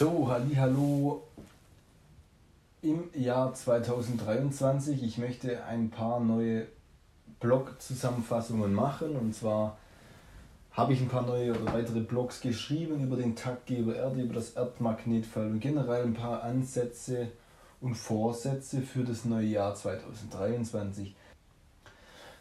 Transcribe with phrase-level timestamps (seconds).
[0.00, 1.24] So, hallo
[2.80, 5.02] im Jahr 2023.
[5.02, 6.68] Ich möchte ein paar neue
[7.38, 9.14] Blog-Zusammenfassungen machen.
[9.14, 9.76] Und zwar
[10.72, 14.52] habe ich ein paar neue oder weitere Blogs geschrieben über den Taktgeber Erde, über das
[14.52, 17.28] Erdmagnetfeld und generell ein paar Ansätze
[17.82, 21.14] und Vorsätze für das neue Jahr 2023.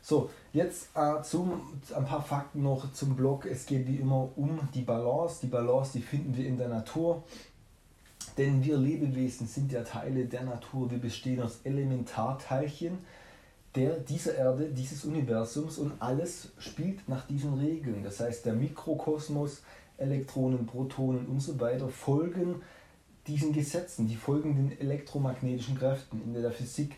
[0.01, 1.61] So, jetzt äh, zum,
[1.95, 3.45] ein paar Fakten noch zum Blog.
[3.45, 5.39] Es geht wie immer um die Balance.
[5.41, 7.23] Die Balance, die finden wir in der Natur.
[8.37, 10.89] Denn wir Lebewesen sind ja Teile der Natur.
[10.89, 12.99] Wir bestehen aus Elementarteilchen
[13.75, 18.03] der, dieser Erde, dieses Universums und alles spielt nach diesen Regeln.
[18.03, 19.61] Das heißt, der Mikrokosmos,
[19.97, 22.61] Elektronen, Protonen und so weiter folgen
[23.27, 26.21] diesen Gesetzen, die folgen den elektromagnetischen Kräften.
[26.23, 26.95] In der Physik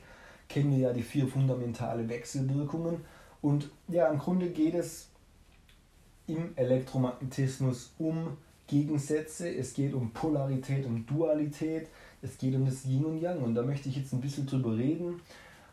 [0.52, 3.06] kennen wir ja die vier fundamentale Wechselwirkungen
[3.42, 5.10] und ja, im Grunde geht es
[6.28, 8.38] im Elektromagnetismus um
[8.68, 11.88] Gegensätze, es geht um Polarität, um Dualität,
[12.22, 14.78] es geht um das Yin und Yang und da möchte ich jetzt ein bisschen drüber
[14.78, 15.22] reden.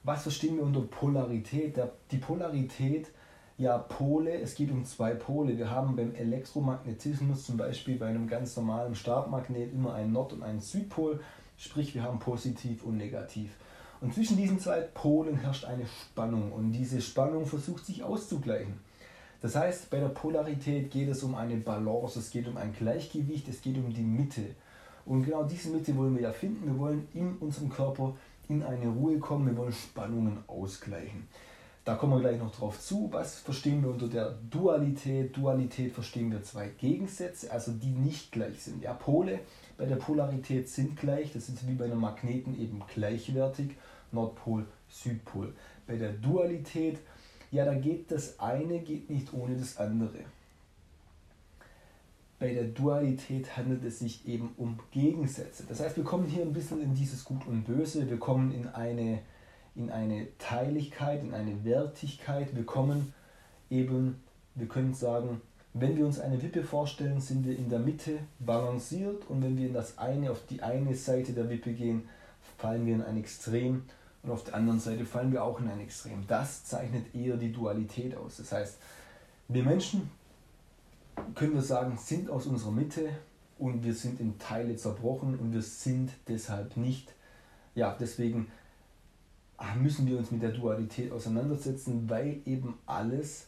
[0.04, 1.78] Was verstehen wir unter Polarität?
[2.10, 3.08] Die Polarität,
[3.56, 5.58] ja Pole, es geht um zwei Pole.
[5.58, 10.42] Wir haben beim Elektromagnetismus zum Beispiel bei einem ganz normalen Stabmagnet immer einen Nord- und
[10.42, 11.20] einen Südpol,
[11.56, 13.50] sprich wir haben positiv und negativ.
[14.00, 18.74] Und zwischen diesen zwei Polen herrscht eine Spannung und diese Spannung versucht sich auszugleichen.
[19.40, 23.48] Das heißt, bei der Polarität geht es um eine Balance, es geht um ein Gleichgewicht,
[23.48, 24.42] es geht um die Mitte.
[25.04, 26.66] Und genau diese Mitte wollen wir ja finden.
[26.66, 28.14] Wir wollen in unserem Körper
[28.48, 31.28] in eine Ruhe kommen, wir wollen Spannungen ausgleichen.
[31.88, 33.08] Da kommen wir gleich noch drauf zu.
[33.12, 35.34] Was verstehen wir unter der Dualität?
[35.34, 38.82] Dualität verstehen wir zwei Gegensätze, also die nicht gleich sind.
[38.82, 39.40] Ja, Pole
[39.78, 43.70] bei der Polarität sind gleich, das ist wie bei einem Magneten eben gleichwertig,
[44.12, 45.54] Nordpol, Südpol.
[45.86, 46.98] Bei der Dualität
[47.50, 50.18] ja, da geht das eine geht nicht ohne das andere.
[52.38, 55.64] Bei der Dualität handelt es sich eben um Gegensätze.
[55.66, 58.68] Das heißt, wir kommen hier ein bisschen in dieses Gut und Böse, wir kommen in
[58.68, 59.20] eine,
[59.78, 63.14] in eine Teiligkeit, in eine Wertigkeit, wir kommen
[63.70, 64.20] eben,
[64.54, 65.40] wir können sagen,
[65.72, 69.68] wenn wir uns eine Wippe vorstellen, sind wir in der Mitte balanciert und wenn wir
[69.68, 72.08] in das eine, auf die eine Seite der Wippe gehen,
[72.58, 73.84] fallen wir in ein Extrem
[74.22, 76.26] und auf der anderen Seite fallen wir auch in ein Extrem.
[76.26, 78.38] Das zeichnet eher die Dualität aus.
[78.38, 78.78] Das heißt,
[79.46, 80.10] wir Menschen,
[81.34, 83.10] können wir sagen, sind aus unserer Mitte
[83.58, 87.12] und wir sind in Teile zerbrochen und wir sind deshalb nicht,
[87.74, 88.50] ja, deswegen
[89.76, 93.46] müssen wir uns mit der Dualität auseinandersetzen, weil eben alles,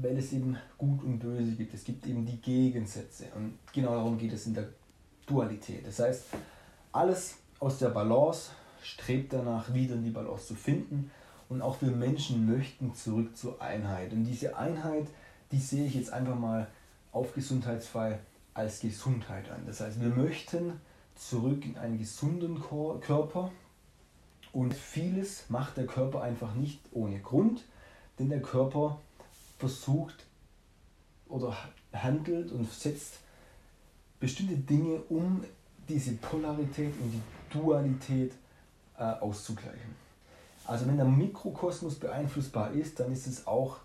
[0.00, 1.74] weil es eben Gut und Böse gibt.
[1.74, 4.68] Es gibt eben die Gegensätze und genau darum geht es in der
[5.26, 5.86] Dualität.
[5.86, 6.24] Das heißt,
[6.92, 8.50] alles aus der Balance
[8.82, 11.10] strebt danach, wieder in die Balance zu finden.
[11.48, 14.12] Und auch wir Menschen möchten zurück zur Einheit.
[14.12, 15.06] Und diese Einheit,
[15.52, 16.66] die sehe ich jetzt einfach mal
[17.12, 18.18] auf Gesundheitsfall
[18.54, 19.62] als Gesundheit an.
[19.66, 20.80] Das heißt, wir möchten
[21.14, 22.60] zurück in einen gesunden
[23.00, 23.50] Körper.
[24.56, 27.62] Und vieles macht der Körper einfach nicht ohne Grund,
[28.18, 28.98] denn der Körper
[29.58, 30.24] versucht
[31.28, 31.54] oder
[31.92, 33.18] handelt und setzt
[34.18, 35.44] bestimmte Dinge, um
[35.86, 37.20] diese Polarität und die
[37.52, 38.32] Dualität
[38.96, 39.94] äh, auszugleichen.
[40.64, 43.76] Also wenn der Mikrokosmos beeinflussbar ist, dann ist es auch,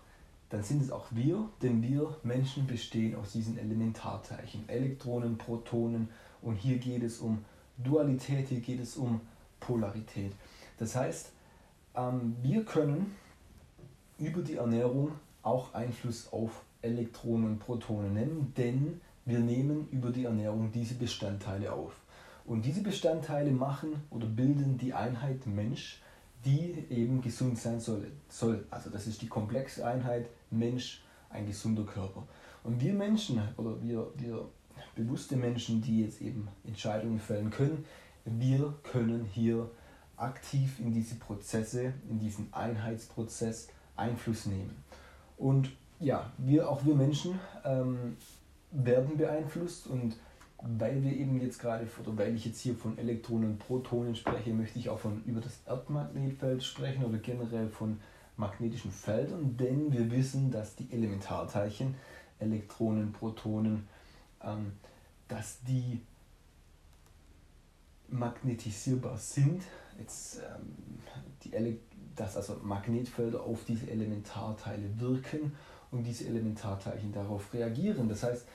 [0.48, 6.08] dann sind es auch wir, denn wir Menschen bestehen aus diesen Elementarteilchen, Elektronen, Protonen
[6.40, 7.44] und hier geht es um
[7.76, 9.20] Dualität, hier geht es um
[9.60, 10.32] Polarität.
[10.78, 11.32] Das heißt,
[11.94, 13.14] ähm, wir können
[14.18, 15.12] über die Ernährung
[15.42, 21.72] auch Einfluss auf Elektronen und Protonen nehmen, denn wir nehmen über die Ernährung diese Bestandteile
[21.72, 21.92] auf.
[22.44, 26.02] Und diese Bestandteile machen oder bilden die Einheit Mensch,
[26.44, 28.10] die eben gesund sein soll.
[28.28, 28.66] soll.
[28.70, 32.24] Also das ist die komplexe Einheit Mensch, ein gesunder Körper.
[32.64, 34.48] Und wir Menschen oder wir, wir
[34.96, 37.84] bewusste Menschen, die jetzt eben Entscheidungen fällen können,
[38.24, 39.70] wir können hier
[40.22, 44.82] aktiv in diese Prozesse, in diesen Einheitsprozess Einfluss nehmen.
[45.36, 48.16] Und ja, wir, auch wir Menschen ähm,
[48.70, 50.16] werden beeinflusst und
[50.62, 54.52] weil wir eben jetzt gerade, oder weil ich jetzt hier von Elektronen und Protonen spreche,
[54.52, 57.98] möchte ich auch von über das Erdmagnetfeld sprechen oder generell von
[58.36, 61.94] magnetischen Feldern, denn wir wissen, dass die Elementarteilchen,
[62.38, 63.88] Elektronen, Protonen,
[64.42, 64.72] ähm,
[65.28, 66.00] dass die
[68.08, 69.62] magnetisierbar sind,
[69.98, 70.98] jetzt, ähm,
[71.44, 71.54] die
[72.16, 75.52] dass also Magnetfelder auf diese Elementarteile wirken
[75.90, 78.08] und diese Elementarteilchen darauf reagieren.
[78.08, 78.46] Das heißt,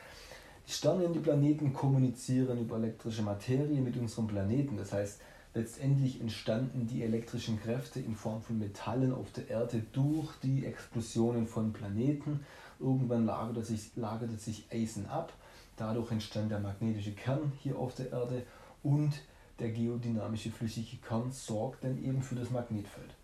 [0.68, 4.78] die Sterne und die Planeten kommunizieren über elektrische Materie mit unserem Planeten.
[4.78, 5.22] Das heißt,
[5.54, 11.48] letztendlich entstanden die elektrischen Kräfte in Form von Metallen auf der Erde durch die Explosionen
[11.48, 12.42] von Planeten.
[12.80, 15.31] Irgendwann lagerte sich, lagerte sich Eisen ab.
[15.78, 18.44] Dadurch entstand der magnetische Kern hier auf der Erde
[18.84, 19.13] und
[19.59, 23.15] der geodynamische flüssige Kern sorgt dann eben für das Magnetfeld.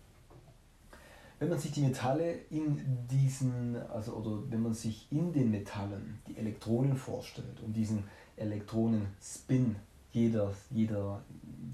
[1.38, 6.20] Wenn man sich die Metalle in diesen, also oder wenn man sich in den Metallen
[6.28, 8.04] die Elektronen vorstellt und diesen
[8.36, 9.76] Elektronenspin
[10.12, 11.22] jeder, jeder,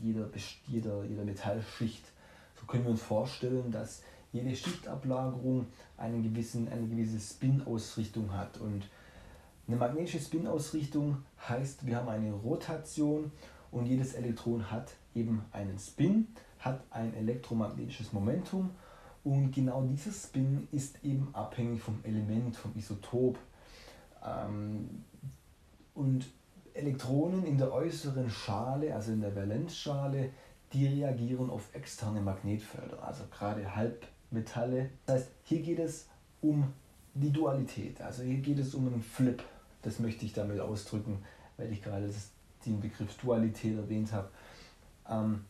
[0.03, 0.31] jeder,
[0.67, 2.05] jeder, jeder Metallschicht,
[2.59, 4.03] so können wir uns vorstellen, dass
[4.33, 5.67] jede Schichtablagerung
[5.99, 8.59] einen gewissen, eine gewisse Spin-Ausrichtung hat.
[8.59, 8.89] Und
[9.69, 11.19] eine magnetische Spin-Ausrichtung
[11.49, 13.31] heißt, wir haben eine Rotation
[13.71, 16.29] und jedes Elektron hat eben einen Spin,
[16.59, 18.71] hat ein elektromagnetisches Momentum
[19.25, 23.39] und genau dieses Spin ist eben abhängig vom Element, vom Isotop.
[24.25, 25.05] Ähm,
[25.95, 26.27] und
[26.73, 30.31] Elektronen in der äußeren Schale, also in der Valenzschale,
[30.73, 34.91] die reagieren auf externe Magnetfelder, also gerade Halbmetalle.
[35.05, 36.09] Das heißt, hier geht es
[36.41, 36.73] um
[37.15, 39.43] die Dualität, also hier geht es um einen Flip.
[39.83, 41.19] Das möchte ich damit ausdrücken,
[41.57, 42.09] weil ich gerade
[42.67, 44.29] den Begriff Dualität erwähnt habe.
[45.09, 45.45] Ähm,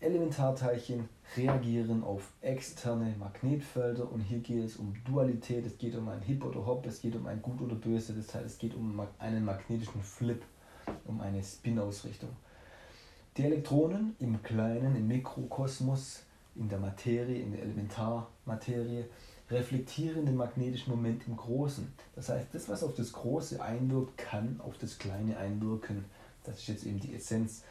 [0.00, 6.22] Elementarteilchen reagieren auf externe Magnetfelder und hier geht es um Dualität, es geht um ein
[6.22, 9.00] Hip oder Hop, es geht um ein Gut oder Böse, das heißt es geht um
[9.18, 10.42] einen magnetischen Flip,
[11.04, 12.30] um eine Spin-Ausrichtung.
[13.36, 16.22] Die Elektronen im kleinen, im Mikrokosmos,
[16.54, 19.04] in der Materie, in der Elementarmaterie,
[19.50, 21.92] reflektieren den magnetischen Moment im Großen.
[22.14, 26.04] Das heißt, das, was auf das Große einwirkt, kann auf das Kleine einwirken.
[26.44, 27.62] Das ist jetzt eben die Essenz